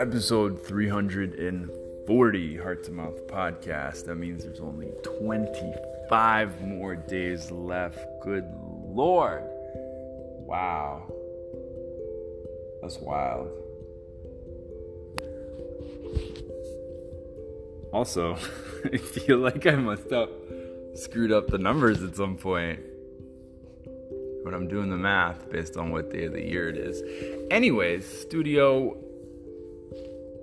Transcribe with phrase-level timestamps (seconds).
[0.00, 4.06] episode 340 Heart to Mouth podcast.
[4.06, 7.98] That means there's only 25 more days left.
[8.22, 8.46] Good
[8.82, 9.42] lord.
[10.46, 11.06] Wow.
[12.80, 13.50] That's wild.
[17.92, 18.38] Also,
[18.90, 20.30] I feel like I must have
[20.94, 22.80] screwed up the numbers at some point.
[24.44, 27.02] But I'm doing the math based on what day of the year it is.
[27.50, 28.96] Anyways, studio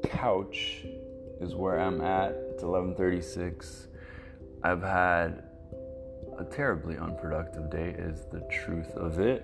[0.07, 0.85] couch
[1.39, 2.31] is where I'm at.
[2.51, 3.87] It's 11:36.
[4.63, 5.43] I've had
[6.37, 9.43] a terribly unproductive day is the truth of it.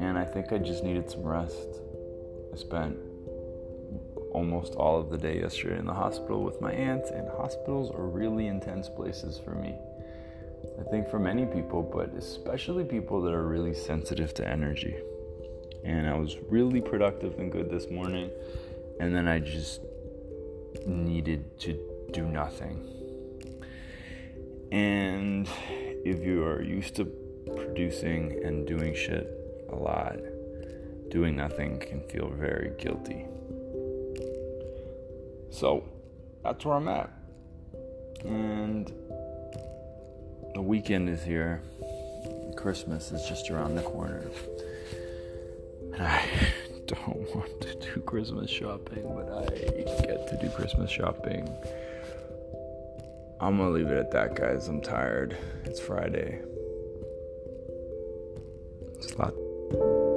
[0.00, 1.80] And I think I just needed some rest.
[2.52, 2.96] I spent
[4.32, 8.06] almost all of the day yesterday in the hospital with my aunt, and hospitals are
[8.06, 9.74] really intense places for me.
[10.78, 14.96] I think for many people, but especially people that are really sensitive to energy.
[15.84, 18.30] And I was really productive and good this morning,
[19.00, 19.80] and then I just
[20.86, 22.86] needed to do nothing.
[24.70, 25.48] And
[26.04, 27.06] if you are used to
[27.56, 29.26] producing and doing shit
[29.70, 30.16] a lot,
[31.08, 33.24] doing nothing can feel very guilty.
[35.50, 35.82] So
[36.44, 37.10] that's where I'm at.
[38.24, 38.86] And
[40.54, 41.62] the weekend is here.
[42.58, 44.30] Christmas is just around the corner.
[45.94, 46.28] And I
[46.86, 49.56] don't want to do Christmas shopping, but I
[50.06, 51.48] get to do Christmas shopping.
[53.40, 54.68] I'm gonna leave it at that, guys.
[54.68, 55.36] I'm tired.
[55.64, 56.40] It's Friday.
[58.96, 60.09] It's a lot.